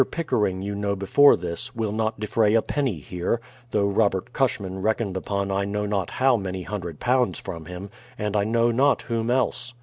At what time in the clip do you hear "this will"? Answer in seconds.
1.37-1.91